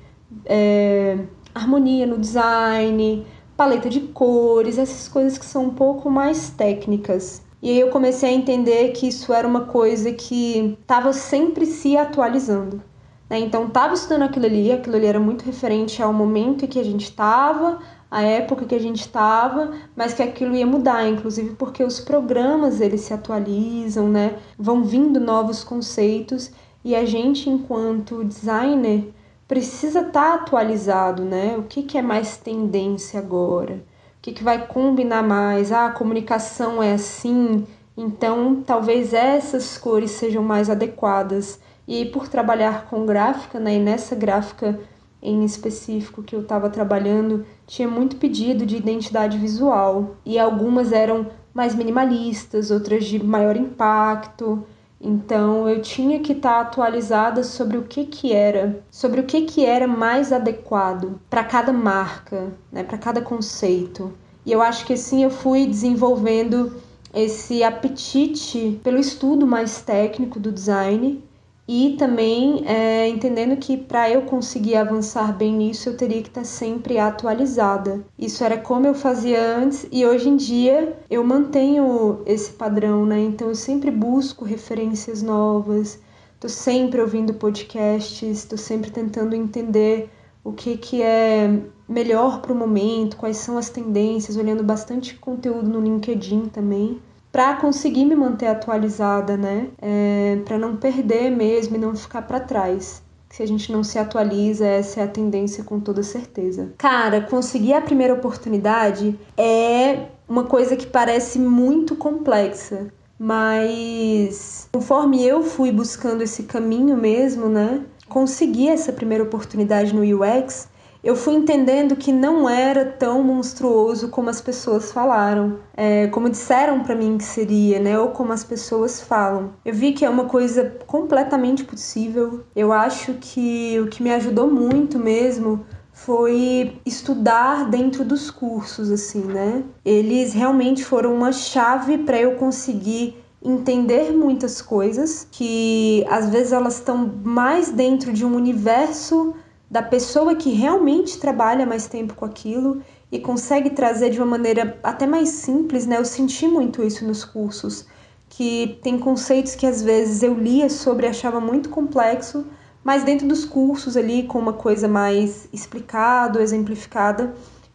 é, 0.45 1.19
harmonia 1.55 2.07
no 2.07 2.19
design, 2.19 3.25
paleta 3.57 3.89
de 3.89 4.01
cores, 4.01 4.79
essas 4.79 5.09
coisas 5.09 5.39
que 5.39 5.47
são 5.47 5.65
um 5.65 5.71
pouco 5.71 6.11
mais 6.11 6.51
técnicas. 6.51 7.43
E 7.63 7.71
aí 7.71 7.81
eu 7.81 7.89
comecei 7.89 8.29
a 8.29 8.33
entender 8.33 8.93
que 8.93 9.09
isso 9.09 9.33
era 9.33 9.49
uma 9.49 9.63
coisa 9.63 10.13
que 10.13 10.77
estava 10.81 11.13
sempre 11.13 11.65
se 11.65 11.97
atualizando. 11.97 12.83
Né? 13.29 13.41
Então 13.41 13.67
estava 13.67 13.95
estudando 13.95 14.23
aquilo 14.23 14.47
ali, 14.47 14.71
aquilo 14.71 14.97
ali 14.97 15.07
era 15.07 15.19
muito 15.19 15.45
referente 15.45 16.03
ao 16.03 16.13
momento 16.13 16.65
em 16.65 16.69
que 16.69 16.79
a 16.79 16.85
gente 16.85 17.05
estava, 17.05 17.79
a 18.11 18.23
época 18.23 18.65
que 18.65 18.75
a 18.75 18.81
gente 18.81 19.01
estava, 19.01 19.73
mas 19.95 20.15
que 20.15 20.23
aquilo 20.23 20.55
ia 20.55 20.67
mudar, 20.67 21.09
inclusive 21.09 21.55
porque 21.57 21.83
os 21.83 22.01
programas 22.01 22.81
eles 22.81 23.01
se 23.03 23.13
atualizam, 23.13 24.09
né? 24.09 24.37
Vão 24.59 24.85
vindo 24.85 25.19
novos 25.19 25.65
conceitos 25.65 26.51
e 26.85 26.95
a 26.95 27.05
gente, 27.05 27.51
enquanto 27.51 28.25
designer, 28.25 29.13
precisa 29.49 30.01
estar 30.01 30.13
tá 30.13 30.35
atualizado, 30.35 31.25
né? 31.25 31.57
O 31.59 31.65
que, 31.65 31.83
que 31.83 31.99
é 31.99 32.03
mais 32.03 32.37
tendência 32.37 33.19
agora? 33.19 33.75
O 34.19 34.23
que, 34.23 34.33
que 34.33 34.45
vai 34.45 34.67
combinar 34.67 35.23
mais? 35.23 35.73
Ah, 35.73 35.87
a 35.87 35.93
comunicação 35.93 36.83
é 36.83 36.93
assim, 36.93 37.67
então 37.97 38.63
talvez 38.65 39.13
essas 39.13 39.77
cores 39.79 40.13
sejam 40.13 40.43
mais 40.43 40.71
adequadas. 40.71 41.59
E 41.89 42.05
por 42.07 42.29
trabalhar 42.29 42.87
com 42.91 43.07
gráfica, 43.07 43.61
né? 43.61 43.77
E 43.77 43.79
nessa 43.79 44.17
gráfica 44.17 44.79
em 45.27 45.45
específico 45.45 46.23
que 46.23 46.37
eu 46.37 46.43
estava 46.43 46.71
trabalhando, 46.71 47.45
tinha 47.67 47.89
muito 47.89 48.15
pedido 48.17 48.65
de 48.65 48.77
identidade 48.77 49.37
visual. 49.37 50.17
E 50.25 50.39
algumas 50.39 50.93
eram 50.93 51.27
mais 51.53 51.75
minimalistas, 51.75 52.71
outras 52.71 53.05
de 53.05 53.23
maior 53.23 53.57
impacto. 53.57 54.65
Então 55.01 55.69
eu 55.69 55.83
tinha 55.83 56.21
que 56.21 56.33
estar 56.33 56.55
tá 56.55 56.61
atualizada 56.61 57.43
sobre 57.43 57.77
o 57.77 57.83
que 57.83 58.05
que 58.05 58.33
era, 58.33 58.81
sobre 58.89 59.21
o 59.21 59.25
que 59.25 59.43
que 59.43 59.65
era 59.65 59.89
mais 59.89 60.33
adequado 60.33 61.21
para 61.29 61.43
cada 61.43 61.73
marca, 61.73 62.53
né, 62.71 62.85
para 62.85 62.97
cada 62.97 63.21
conceito. 63.21 64.13
E 64.45 64.53
eu 64.53 64.63
acho 64.63 64.87
que 64.87 64.93
assim 64.93 65.25
eu 65.25 65.31
fui 65.31 65.67
desenvolvendo 65.67 66.73
esse 67.13 67.65
apetite 67.65 68.79
pelo 68.85 68.99
estudo 68.99 69.45
mais 69.45 69.81
técnico 69.81 70.39
do 70.39 70.53
design 70.53 71.21
e 71.69 71.97
também 71.99 72.65
é, 72.65 73.09
entendendo 73.09 73.57
que 73.57 73.77
para 73.77 74.09
eu 74.09 74.23
conseguir 74.23 74.77
avançar 74.77 75.37
bem 75.37 75.53
nisso 75.53 75.89
eu 75.89 75.97
teria 75.97 76.23
que 76.23 76.29
estar 76.29 76.43
tá 76.43 76.47
sempre 76.47 76.99
atualizada. 76.99 78.05
Isso 78.19 78.45
era 78.45 78.57
como 78.57 78.87
eu 78.87 78.95
fazia 78.95 79.57
antes 79.57 79.87
e 79.91 80.07
hoje 80.07 80.29
em 80.29 80.37
dia 80.37 80.97
eu 81.11 81.25
mantenho 81.25 82.23
esse 82.25 82.53
padrão, 82.53 83.05
né? 83.05 83.21
Então 83.21 83.49
eu 83.49 83.55
sempre 83.55 83.91
busco 83.91 84.45
referências 84.45 85.23
novas, 85.23 85.99
tô 86.39 86.49
sempre 86.49 87.01
ouvindo 87.01 87.35
podcasts, 87.35 88.45
tô 88.45 88.57
sempre 88.57 88.91
tentando 88.91 89.35
entender 89.35 90.09
o 90.45 90.53
que, 90.53 90.77
que 90.77 91.03
é 91.03 91.61
melhor 91.89 92.41
para 92.41 92.53
o 92.53 92.57
momento, 92.57 93.17
quais 93.17 93.39
são 93.39 93.59
as 93.59 93.69
tendências, 93.69 94.37
olhando 94.37 94.63
bastante 94.63 95.17
conteúdo 95.17 95.69
no 95.69 95.81
LinkedIn 95.81 96.47
também 96.47 97.01
para 97.37 97.55
conseguir 97.57 98.07
me 98.07 98.17
manter 98.17 98.47
atualizada, 98.47 99.37
né? 99.37 99.69
É, 99.83 100.39
para 100.47 100.57
não 100.57 100.75
perder 100.75 101.29
mesmo 101.31 101.77
e 101.77 101.79
não 101.79 101.95
ficar 101.95 102.23
para 102.23 102.41
trás. 102.41 103.03
Se 103.29 103.43
a 103.43 103.47
gente 103.47 103.71
não 103.71 103.85
se 103.85 103.99
atualiza, 103.99 104.65
essa 104.67 105.01
é 105.01 105.03
a 105.03 105.07
tendência 105.07 105.63
com 105.63 105.79
toda 105.79 106.03
certeza. 106.03 106.73
Cara, 106.79 107.21
conseguir 107.21 107.75
a 107.75 107.83
primeira 107.83 108.15
oportunidade 108.15 109.15
é 109.37 110.07
uma 110.27 110.45
coisa 110.45 110.77
que 110.77 110.87
parece 110.87 111.39
muito 111.39 111.95
complexa, 111.95 112.87
mas 113.19 114.67
conforme 114.73 115.23
eu 115.23 115.43
fui 115.43 115.71
buscando 115.71 116.23
esse 116.23 116.45
caminho 116.45 116.97
mesmo, 116.97 117.51
né? 117.51 117.83
Conseguir 118.09 118.71
essa 118.71 118.95
primeira 118.95 119.23
oportunidade 119.23 119.95
no 119.95 120.01
UX, 120.01 120.69
eu 121.07 121.15
fui 121.15 121.35
entendendo 121.35 121.95
que 121.95 122.11
não 122.11 122.49
era 122.51 122.85
tão 122.85 123.23
monstruoso 123.23 124.09
como 124.09 124.29
as 124.29 124.41
pessoas 124.41 124.91
falaram, 124.91 125.61
é, 125.77 126.09
como 126.09 126.29
disseram 126.29 126.83
para 126.83 126.97
mim 126.97 127.17
que 127.17 127.23
seria, 127.23 127.79
né? 127.79 127.97
Ou 127.97 128.09
como 128.09 128.33
as 128.33 128.43
pessoas 128.43 129.01
falam. 129.01 129.53
Eu 129.65 129.73
vi 129.73 129.93
que 129.93 130.05
é 130.05 130.11
uma 130.11 130.25
coisa 130.25 130.77
completamente 130.85 131.63
possível. 131.63 132.45
Eu 132.57 132.73
acho 132.73 133.15
que 133.21 133.79
o 133.79 133.87
que 133.87 134.03
me 134.03 134.13
ajudou 134.13 134.51
muito 134.51 134.99
mesmo 134.99 135.65
foi 135.93 136.77
estudar 136.85 137.71
dentro 137.71 138.05
dos 138.05 138.29
cursos, 138.29 138.91
assim, 138.91 139.23
né? 139.23 139.63
Eles 139.85 140.33
realmente 140.33 140.85
foram 140.85 141.15
uma 141.15 141.31
chave 141.31 141.99
para 141.99 142.21
eu 142.21 142.35
conseguir 142.35 143.23
entender 143.41 144.11
muitas 144.11 144.61
coisas 144.61 145.29
que 145.31 146.05
às 146.11 146.29
vezes 146.31 146.53
elas 146.53 146.75
estão 146.75 147.15
mais 147.23 147.71
dentro 147.71 148.13
de 148.13 148.27
um 148.27 148.35
universo 148.35 149.37
da 149.71 149.83
pessoa 149.83 150.35
que 150.35 150.51
realmente 150.51 151.19
trabalha 151.19 151.67
mais 151.67 151.89
tempo 151.89 152.15
com 152.15 152.25
aquilo 152.25 152.83
e 153.11 153.19
consegue 153.19 153.71
trazer 153.71 154.11
de 154.11 154.19
uma 154.19 154.27
maneira 154.27 154.79
até 154.83 155.07
mais 155.07 155.29
simples, 155.31 155.87
né? 155.87 155.99
Eu 155.99 156.05
senti 156.05 156.47
muito 156.47 156.83
isso 156.83 157.05
nos 157.05 157.25
cursos, 157.25 157.87
que 158.29 158.79
tem 158.83 158.99
conceitos 158.99 159.55
que 159.55 159.67
às 159.67 159.83
vezes 159.83 160.23
eu 160.23 160.35
lia 160.35 160.69
sobre 160.69 161.07
e 161.07 161.11
achava 161.11 161.41
muito 161.41 161.69
complexo, 161.69 162.47
mas 162.83 163.03
dentro 163.03 163.27
dos 163.27 163.45
cursos 163.45 163.97
ali, 163.97 164.25
com 164.25 164.39
uma 164.39 164.53
coisa 164.53 164.87
mais 164.87 165.49
explicada, 165.53 166.41
exemplificada, 166.41 167.35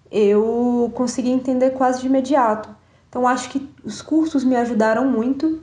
eu 0.09 0.91
consegui 0.93 1.29
entender 1.29 1.71
quase 1.71 2.01
de 2.01 2.07
imediato. 2.07 2.69
Então 3.09 3.27
acho 3.27 3.49
que 3.49 3.69
os 3.83 4.01
cursos 4.01 4.43
me 4.43 4.55
ajudaram 4.55 5.05
muito 5.05 5.59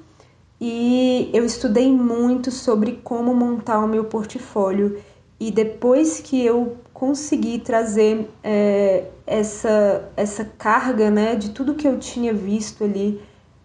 e 0.60 1.30
eu 1.32 1.44
estudei 1.44 1.90
muito 1.90 2.50
sobre 2.50 3.00
como 3.02 3.34
montar 3.34 3.78
o 3.78 3.88
meu 3.88 4.04
portfólio 4.04 4.98
e 5.40 5.50
depois 5.50 6.20
que 6.20 6.44
eu 6.44 6.76
consegui 6.92 7.58
trazer 7.60 8.28
é, 8.42 9.04
essa, 9.26 10.10
essa 10.16 10.44
carga 10.44 11.10
né, 11.10 11.36
de 11.36 11.50
tudo 11.50 11.74
que 11.74 11.86
eu 11.86 11.98
tinha 11.98 12.34
visto 12.34 12.82
ali 12.82 13.20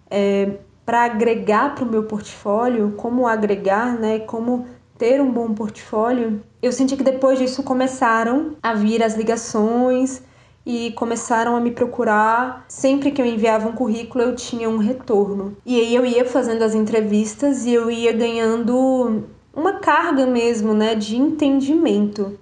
é, 0.09 0.57
para 0.85 1.03
agregar 1.05 1.73
para 1.73 1.83
o 1.83 1.89
meu 1.89 2.03
portfólio, 2.03 2.93
como 2.95 3.27
agregar, 3.27 3.97
né, 3.99 4.19
como 4.19 4.67
ter 4.97 5.19
um 5.19 5.31
bom 5.31 5.53
portfólio, 5.53 6.43
eu 6.61 6.71
senti 6.71 6.95
que 6.95 7.03
depois 7.03 7.39
disso 7.39 7.63
começaram 7.63 8.55
a 8.61 8.73
vir 8.73 9.01
as 9.01 9.15
ligações 9.15 10.21
e 10.65 10.91
começaram 10.91 11.55
a 11.55 11.59
me 11.59 11.71
procurar. 11.71 12.65
Sempre 12.69 13.11
que 13.11 13.21
eu 13.21 13.25
enviava 13.25 13.67
um 13.67 13.73
currículo, 13.73 14.23
eu 14.23 14.35
tinha 14.35 14.69
um 14.69 14.77
retorno. 14.77 15.57
E 15.65 15.79
aí 15.79 15.93
eu 15.93 16.05
ia 16.05 16.23
fazendo 16.23 16.63
as 16.63 16.73
entrevistas 16.73 17.65
e 17.65 17.73
eu 17.73 17.91
ia 17.91 18.13
ganhando 18.13 19.25
uma 19.53 19.73
carga 19.73 20.25
mesmo, 20.25 20.73
né, 20.73 20.95
de 20.95 21.15
entendimento. 21.15 22.37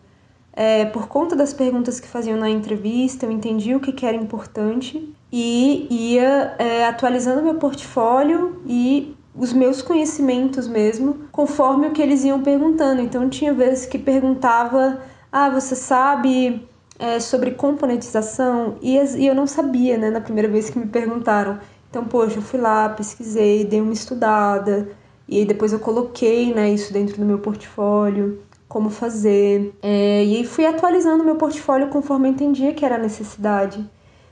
É, 0.54 0.86
por 0.86 1.08
conta 1.08 1.36
das 1.36 1.54
perguntas 1.54 2.00
que 2.00 2.08
faziam 2.08 2.38
na 2.38 2.50
entrevista, 2.50 3.26
eu 3.26 3.32
entendi 3.32 3.74
o 3.76 3.80
que, 3.80 3.92
que 3.92 4.06
era 4.06 4.18
importante 4.18 5.14
e 5.32 5.88
ia 5.90 6.56
é, 6.60 6.86
atualizando 6.86 7.42
meu 7.42 7.56
portfólio 7.56 8.62
e 8.66 9.16
os 9.34 9.54
meus 9.54 9.82
conhecimentos 9.82 10.68
mesmo, 10.68 11.26
conforme 11.32 11.88
o 11.88 11.92
que 11.92 12.02
eles 12.02 12.24
iam 12.24 12.42
perguntando. 12.42 13.02
Então, 13.02 13.30
tinha 13.30 13.54
vezes 13.54 13.86
que 13.86 13.98
perguntava: 13.98 15.02
Ah, 15.32 15.50
você 15.50 15.76
sabe 15.76 16.68
é, 17.00 17.20
sobre 17.20 17.52
componentização? 17.52 18.76
E, 18.82 18.98
e 18.98 19.26
eu 19.26 19.34
não 19.34 19.48
sabia, 19.48 19.98
né, 19.98 20.10
na 20.10 20.20
primeira 20.22 20.50
vez 20.50 20.70
que 20.70 20.78
me 20.78 20.88
perguntaram. 20.88 21.60
Então, 21.90 22.06
poxa, 22.06 22.38
eu 22.38 22.42
fui 22.42 22.60
lá, 22.60 22.90
pesquisei, 22.90 23.66
dei 23.66 23.82
uma 23.82 23.94
estudada, 23.94 24.90
e 25.32 25.40
aí 25.40 25.46
depois 25.46 25.72
eu 25.72 25.80
coloquei 25.80 26.54
né, 26.54 26.70
isso 26.70 26.92
dentro 26.92 27.16
do 27.16 27.26
meu 27.26 27.40
portfólio, 27.40 28.44
como 28.68 28.90
fazer. 28.90 29.74
É, 29.82 30.26
e 30.26 30.36
aí 30.36 30.46
fui 30.46 30.66
atualizando 30.66 31.24
meu 31.24 31.38
portfólio 31.38 31.88
conforme 31.88 32.28
eu 32.28 32.34
entendia 32.34 32.74
que 32.74 32.84
era 32.84 32.98
necessidade. 32.98 33.90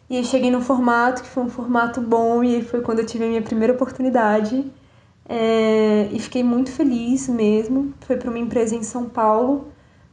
E 0.09 0.17
aí 0.17 0.25
cheguei 0.25 0.51
num 0.51 0.59
formato 0.61 1.23
que 1.23 1.29
foi 1.29 1.43
um 1.43 1.49
formato 1.49 2.01
bom, 2.01 2.43
e 2.43 2.55
aí 2.55 2.61
foi 2.61 2.81
quando 2.81 2.99
eu 2.99 3.05
tive 3.05 3.23
a 3.23 3.27
minha 3.29 3.41
primeira 3.41 3.73
oportunidade. 3.73 4.65
É, 5.27 6.09
e 6.11 6.19
fiquei 6.19 6.43
muito 6.43 6.69
feliz 6.69 7.29
mesmo. 7.29 7.93
Foi 8.01 8.17
para 8.17 8.29
uma 8.29 8.39
empresa 8.39 8.75
em 8.75 8.83
São 8.83 9.07
Paulo. 9.07 9.69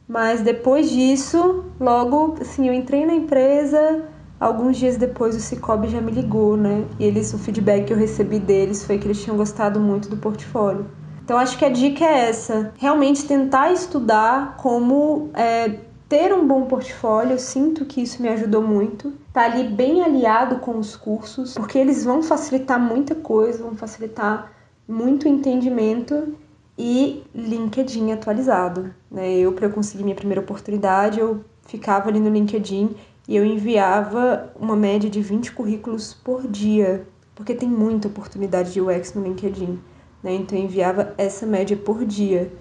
Mas 0.06 0.40
depois 0.40 0.88
disso, 0.88 1.64
logo 1.80 2.36
assim, 2.40 2.68
eu 2.68 2.74
entrei 2.74 3.04
na 3.04 3.14
empresa, 3.14 4.08
Alguns 4.38 4.76
dias 4.76 4.96
depois 4.96 5.34
o 5.34 5.40
Cicobi 5.40 5.88
já 5.88 6.00
me 6.00 6.12
ligou, 6.12 6.56
né? 6.56 6.84
E 6.98 7.04
eles, 7.04 7.32
o 7.32 7.38
feedback 7.38 7.86
que 7.86 7.92
eu 7.92 7.96
recebi 7.96 8.38
deles 8.38 8.84
foi 8.84 8.98
que 8.98 9.06
eles 9.06 9.22
tinham 9.22 9.36
gostado 9.36 9.80
muito 9.80 10.08
do 10.08 10.16
portfólio. 10.18 10.86
Então 11.24 11.38
acho 11.38 11.58
que 11.58 11.64
a 11.64 11.70
dica 11.70 12.04
é 12.04 12.28
essa: 12.28 12.72
realmente 12.76 13.26
tentar 13.26 13.72
estudar 13.72 14.56
como 14.58 15.30
é, 15.34 15.80
ter 16.08 16.34
um 16.34 16.46
bom 16.46 16.66
portfólio. 16.66 17.32
Eu 17.32 17.38
sinto 17.38 17.84
que 17.86 18.02
isso 18.02 18.20
me 18.20 18.28
ajudou 18.28 18.62
muito. 18.62 19.12
Tá 19.32 19.44
ali 19.44 19.64
bem 19.64 20.02
aliado 20.02 20.56
com 20.56 20.78
os 20.78 20.96
cursos, 20.96 21.54
porque 21.54 21.78
eles 21.78 22.04
vão 22.04 22.22
facilitar 22.22 22.78
muita 22.78 23.14
coisa, 23.14 23.62
vão 23.62 23.74
facilitar 23.74 24.52
muito 24.86 25.26
entendimento 25.26 26.34
e 26.78 27.22
LinkedIn 27.34 28.12
atualizado. 28.12 28.94
Né? 29.10 29.36
Eu, 29.38 29.52
para 29.52 29.66
eu 29.66 29.70
conseguir 29.70 30.04
minha 30.04 30.14
primeira 30.14 30.42
oportunidade, 30.42 31.18
eu 31.18 31.44
ficava 31.66 32.08
ali 32.08 32.20
no 32.20 32.30
LinkedIn 32.30 32.94
e 33.28 33.36
eu 33.36 33.44
enviava 33.44 34.52
uma 34.58 34.76
média 34.76 35.10
de 35.10 35.20
20 35.20 35.52
currículos 35.52 36.14
por 36.14 36.46
dia, 36.46 37.06
porque 37.34 37.54
tem 37.54 37.68
muita 37.68 38.08
oportunidade 38.08 38.72
de 38.72 38.80
UX 38.80 39.14
no 39.14 39.22
LinkedIn. 39.22 39.78
Né? 40.22 40.34
Então 40.34 40.56
eu 40.56 40.64
enviava 40.64 41.14
essa 41.18 41.44
média 41.44 41.76
por 41.76 42.04
dia, 42.04 42.52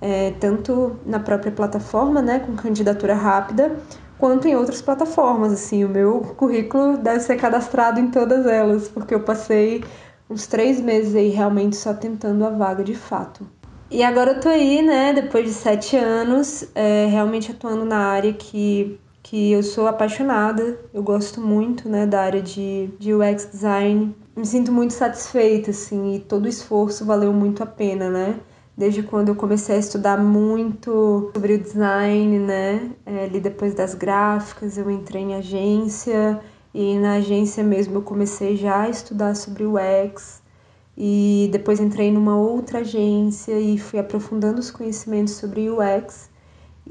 é, 0.00 0.32
tanto 0.40 0.96
na 1.04 1.20
própria 1.20 1.52
plataforma, 1.52 2.22
né, 2.22 2.40
com 2.40 2.54
candidatura 2.54 3.14
rápida, 3.14 3.76
quanto 4.18 4.48
em 4.48 4.56
outras 4.56 4.80
plataformas. 4.80 5.52
Assim, 5.52 5.84
o 5.84 5.88
meu 5.88 6.20
currículo 6.36 6.96
deve 6.96 7.20
ser 7.20 7.36
cadastrado 7.36 8.00
em 8.00 8.10
todas 8.10 8.46
elas, 8.46 8.88
porque 8.88 9.14
eu 9.14 9.20
passei 9.20 9.84
uns 10.30 10.46
três 10.46 10.80
meses 10.80 11.14
aí 11.14 11.28
realmente 11.28 11.76
só 11.76 11.92
tentando 11.92 12.44
a 12.44 12.50
vaga 12.50 12.82
de 12.82 12.94
fato. 12.94 13.46
E 13.90 14.02
agora 14.02 14.32
eu 14.32 14.40
tô 14.40 14.48
aí, 14.48 14.80
né, 14.82 15.12
depois 15.12 15.44
de 15.44 15.52
sete 15.52 15.96
anos, 15.96 16.66
é, 16.74 17.06
realmente 17.10 17.50
atuando 17.50 17.84
na 17.84 17.98
área 17.98 18.32
que 18.32 18.98
que 19.32 19.50
eu 19.50 19.62
sou 19.62 19.86
apaixonada, 19.86 20.78
eu 20.92 21.02
gosto 21.02 21.40
muito, 21.40 21.88
né, 21.88 22.04
da 22.04 22.20
área 22.20 22.42
de, 22.42 22.90
de 22.98 23.14
UX 23.14 23.48
design. 23.50 24.14
Me 24.36 24.44
sinto 24.44 24.70
muito 24.70 24.92
satisfeita, 24.92 25.70
assim, 25.70 26.16
e 26.16 26.20
todo 26.20 26.44
o 26.44 26.48
esforço 26.48 27.06
valeu 27.06 27.32
muito 27.32 27.62
a 27.62 27.66
pena, 27.66 28.10
né? 28.10 28.38
Desde 28.76 29.02
quando 29.02 29.30
eu 29.30 29.34
comecei 29.34 29.76
a 29.76 29.78
estudar 29.78 30.18
muito 30.18 31.30
sobre 31.32 31.54
o 31.54 31.58
design, 31.58 32.40
né? 32.40 32.90
É, 33.06 33.24
ali 33.24 33.40
depois 33.40 33.72
das 33.72 33.94
gráficas, 33.94 34.76
eu 34.76 34.90
entrei 34.90 35.22
em 35.22 35.34
agência 35.34 36.38
e 36.74 36.98
na 36.98 37.14
agência 37.14 37.64
mesmo 37.64 37.94
eu 37.94 38.02
comecei 38.02 38.54
já 38.54 38.82
a 38.82 38.90
estudar 38.90 39.34
sobre 39.34 39.64
o 39.64 39.76
UX 39.76 40.42
e 40.94 41.48
depois 41.50 41.80
entrei 41.80 42.12
numa 42.12 42.36
outra 42.36 42.80
agência 42.80 43.58
e 43.58 43.78
fui 43.78 43.98
aprofundando 43.98 44.60
os 44.60 44.70
conhecimentos 44.70 45.32
sobre 45.36 45.70
UX 45.70 46.30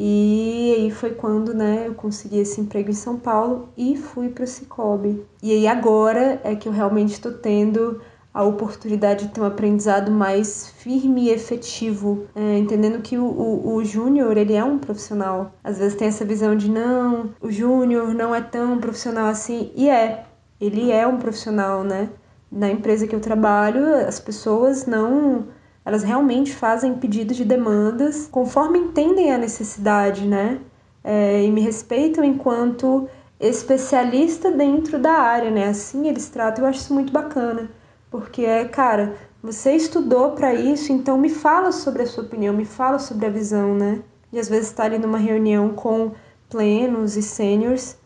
E 0.03 0.73
aí 0.77 0.89
foi 0.89 1.11
quando, 1.11 1.53
né, 1.53 1.83
eu 1.85 1.93
consegui 1.93 2.39
esse 2.39 2.59
emprego 2.59 2.89
em 2.89 2.93
São 2.93 3.19
Paulo 3.19 3.69
e 3.77 3.95
fui 3.95 4.29
para 4.29 4.45
o 4.45 4.47
Cicobi. 4.47 5.23
E 5.43 5.51
aí 5.51 5.67
agora 5.67 6.41
é 6.43 6.55
que 6.55 6.67
eu 6.67 6.71
realmente 6.71 7.11
estou 7.11 7.33
tendo 7.33 8.01
a 8.33 8.41
oportunidade 8.43 9.27
de 9.27 9.31
ter 9.31 9.41
um 9.41 9.45
aprendizado 9.45 10.09
mais 10.09 10.71
firme 10.77 11.25
e 11.25 11.29
efetivo, 11.29 12.25
é, 12.33 12.57
entendendo 12.57 12.99
que 13.03 13.15
o, 13.15 13.25
o, 13.25 13.75
o 13.75 13.85
júnior 13.85 14.37
ele 14.37 14.55
é 14.55 14.63
um 14.63 14.79
profissional. 14.79 15.53
Às 15.63 15.77
vezes 15.77 15.95
tem 15.95 16.07
essa 16.07 16.25
visão 16.25 16.55
de 16.55 16.67
não, 16.67 17.29
o 17.39 17.51
júnior 17.51 18.11
não 18.15 18.33
é 18.33 18.41
tão 18.41 18.79
profissional 18.79 19.27
assim, 19.27 19.71
e 19.75 19.87
é, 19.87 20.25
ele 20.59 20.91
é 20.91 21.05
um 21.05 21.17
profissional, 21.17 21.83
né? 21.83 22.09
Na 22.51 22.71
empresa 22.71 23.05
que 23.05 23.15
eu 23.15 23.19
trabalho, 23.19 23.85
as 24.07 24.19
pessoas 24.19 24.87
não 24.87 25.45
elas 25.85 26.03
realmente 26.03 26.53
fazem 26.53 26.93
pedidos 26.95 27.37
de 27.37 27.45
demandas 27.45 28.27
conforme 28.31 28.79
entendem 28.79 29.31
a 29.31 29.37
necessidade, 29.37 30.25
né? 30.25 30.59
É, 31.03 31.43
e 31.43 31.51
me 31.51 31.61
respeitam 31.61 32.23
enquanto 32.23 33.09
especialista 33.39 34.51
dentro 34.51 34.99
da 34.99 35.13
área, 35.13 35.49
né? 35.49 35.67
Assim 35.67 36.07
eles 36.07 36.29
tratam, 36.29 36.63
eu 36.63 36.69
acho 36.69 36.79
isso 36.79 36.93
muito 36.93 37.11
bacana, 37.11 37.71
porque 38.11 38.45
é, 38.45 38.65
cara, 38.65 39.15
você 39.41 39.73
estudou 39.73 40.31
para 40.31 40.53
isso, 40.53 40.93
então 40.93 41.17
me 41.17 41.29
fala 41.29 41.71
sobre 41.71 42.03
a 42.03 42.05
sua 42.05 42.23
opinião, 42.23 42.53
me 42.53 42.65
fala 42.65 42.99
sobre 42.99 43.25
a 43.25 43.29
visão, 43.29 43.73
né? 43.73 44.03
E 44.31 44.39
às 44.39 44.47
vezes 44.47 44.71
tá 44.71 44.83
ali 44.83 44.99
numa 44.99 45.17
reunião 45.17 45.69
com 45.69 46.11
plenos 46.49 47.17
e 47.17 47.23
sêniors 47.23 47.97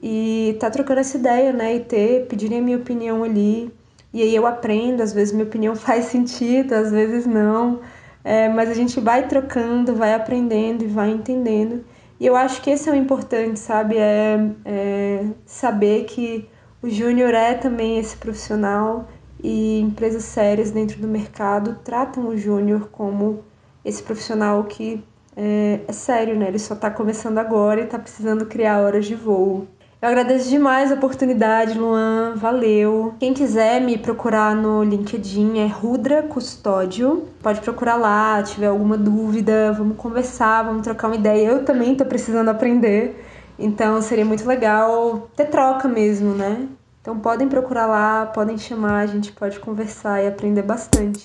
e 0.00 0.56
tá 0.60 0.70
trocando 0.70 1.00
essa 1.00 1.16
ideia, 1.16 1.52
né? 1.52 1.74
E 1.76 1.80
ter, 1.80 2.26
pedirem 2.26 2.60
a 2.60 2.62
minha 2.62 2.76
opinião 2.76 3.24
ali 3.24 3.74
e 4.14 4.22
aí 4.22 4.34
eu 4.34 4.46
aprendo, 4.46 5.02
às 5.02 5.12
vezes 5.12 5.34
minha 5.34 5.44
opinião 5.44 5.74
faz 5.76 6.06
sentido, 6.06 6.72
às 6.72 6.90
vezes 6.92 7.26
não. 7.26 7.80
É, 8.22 8.48
mas 8.48 8.70
a 8.70 8.74
gente 8.74 8.98
vai 9.00 9.28
trocando, 9.28 9.94
vai 9.94 10.14
aprendendo 10.14 10.84
e 10.84 10.86
vai 10.86 11.10
entendendo. 11.10 11.84
E 12.18 12.24
eu 12.24 12.36
acho 12.36 12.62
que 12.62 12.70
esse 12.70 12.88
é 12.88 12.92
o 12.92 12.94
importante, 12.94 13.58
sabe? 13.58 13.96
É, 13.98 14.38
é 14.64 15.26
saber 15.44 16.04
que 16.04 16.48
o 16.80 16.88
júnior 16.88 17.34
é 17.34 17.54
também 17.54 17.98
esse 17.98 18.16
profissional 18.16 19.08
e 19.42 19.80
empresas 19.80 20.24
sérias 20.24 20.70
dentro 20.70 20.98
do 21.00 21.08
mercado 21.08 21.78
tratam 21.84 22.28
o 22.28 22.36
júnior 22.36 22.88
como 22.90 23.44
esse 23.84 24.02
profissional 24.02 24.64
que 24.64 25.04
é, 25.36 25.80
é 25.86 25.92
sério, 25.92 26.36
né? 26.36 26.48
Ele 26.48 26.58
só 26.58 26.74
está 26.74 26.90
começando 26.90 27.38
agora 27.38 27.80
e 27.80 27.84
está 27.84 27.98
precisando 27.98 28.46
criar 28.46 28.80
horas 28.80 29.06
de 29.06 29.14
voo. 29.14 29.66
Eu 30.04 30.08
agradeço 30.08 30.50
demais 30.50 30.92
a 30.92 30.96
oportunidade, 30.96 31.78
Luan. 31.78 32.34
Valeu. 32.36 33.14
Quem 33.18 33.32
quiser 33.32 33.80
me 33.80 33.96
procurar 33.96 34.54
no 34.54 34.84
LinkedIn 34.84 35.60
é 35.60 35.66
Rudra 35.66 36.22
Custódio. 36.22 37.26
Pode 37.42 37.62
procurar 37.62 37.96
lá, 37.96 38.42
tiver 38.42 38.66
alguma 38.66 38.98
dúvida, 38.98 39.72
vamos 39.72 39.96
conversar, 39.96 40.64
vamos 40.64 40.82
trocar 40.82 41.06
uma 41.06 41.16
ideia. 41.16 41.48
Eu 41.48 41.64
também 41.64 41.92
estou 41.92 42.06
precisando 42.06 42.50
aprender. 42.50 43.24
Então 43.58 44.02
seria 44.02 44.26
muito 44.26 44.46
legal 44.46 45.30
ter 45.34 45.46
troca 45.46 45.88
mesmo, 45.88 46.34
né? 46.34 46.68
Então 47.00 47.18
podem 47.18 47.48
procurar 47.48 47.86
lá, 47.86 48.26
podem 48.26 48.58
chamar, 48.58 48.98
a 48.98 49.06
gente 49.06 49.32
pode 49.32 49.58
conversar 49.58 50.22
e 50.22 50.28
aprender 50.28 50.60
bastante. 50.60 51.24